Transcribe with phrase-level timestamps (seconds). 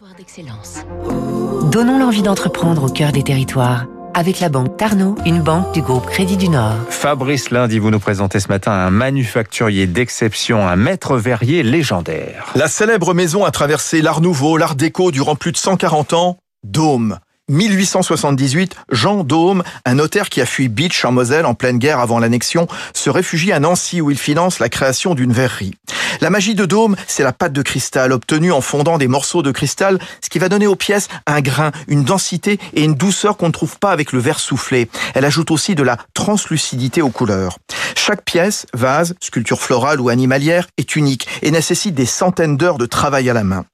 [0.00, 1.70] Territoire d'excellence.
[1.70, 3.84] Donnons l'envie d'entreprendre au cœur des territoires.
[4.14, 6.76] Avec la banque Tarno, une banque du groupe Crédit du Nord.
[6.88, 12.46] Fabrice Lundi, vous nous présentez ce matin un manufacturier d'exception, un maître verrier légendaire.
[12.54, 16.38] La célèbre maison a traversé l'art nouveau, l'art déco durant plus de 140 ans.
[16.64, 17.18] Dôme.
[17.50, 22.20] 1878, Jean Dôme, un notaire qui a fui Beach en Moselle en pleine guerre avant
[22.20, 25.74] l'annexion, se réfugie à Nancy où il finance la création d'une verrerie.
[26.20, 29.52] La magie de Dôme, c'est la pâte de cristal obtenue en fondant des morceaux de
[29.52, 33.46] cristal, ce qui va donner aux pièces un grain, une densité et une douceur qu'on
[33.46, 34.90] ne trouve pas avec le verre soufflé.
[35.14, 37.56] Elle ajoute aussi de la translucidité aux couleurs.
[37.96, 42.86] Chaque pièce, vase, sculpture florale ou animalière, est unique et nécessite des centaines d'heures de
[42.86, 43.64] travail à la main.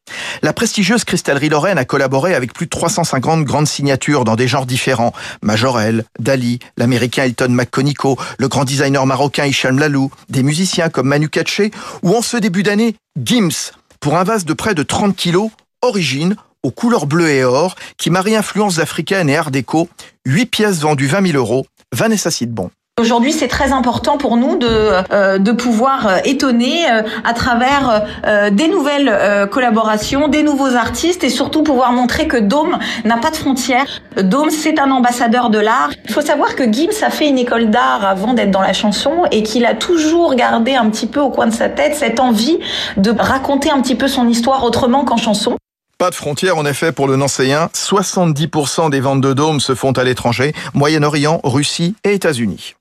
[0.46, 4.64] La prestigieuse cristallerie Lorraine a collaboré avec plus de 350 grandes signatures dans des genres
[4.64, 5.12] différents.
[5.42, 11.28] Majorel, Dali, l'américain Elton McConico, le grand designer marocain Hicham Lalou, des musiciens comme Manu
[11.28, 11.72] Katché
[12.04, 15.50] ou en ce début d'année, Gims, pour un vase de près de 30 kilos,
[15.82, 19.88] origine, aux couleurs bleues et or, qui marie influences africaines et art déco,
[20.26, 22.70] 8 pièces vendues 20 000 euros, Vanessa Sidbon.
[22.98, 24.66] Aujourd'hui, c'est très important pour nous de,
[25.12, 28.06] euh, de pouvoir euh, étonner euh, à travers
[28.50, 33.36] des nouvelles collaborations, des nouveaux artistes et surtout pouvoir montrer que Dôme n'a pas de
[33.36, 34.00] frontières.
[34.16, 35.90] Dôme, c'est un ambassadeur de l'art.
[36.06, 39.24] Il faut savoir que Gims a fait une école d'art avant d'être dans la chanson
[39.30, 42.58] et qu'il a toujours gardé un petit peu au coin de sa tête cette envie
[42.96, 45.58] de raconter un petit peu son histoire autrement qu'en chanson.
[45.98, 47.68] Pas de frontières en effet pour le Nancéen.
[47.74, 52.74] 70% des ventes de dômes se font à l'étranger, Moyen-Orient, Russie et États-Unis.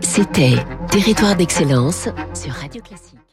[0.00, 0.54] C'était
[0.90, 3.23] Territoire d'excellence sur Radio Classique.